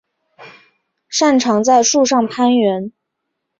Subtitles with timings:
[1.09, 2.91] 擅长在树上攀援。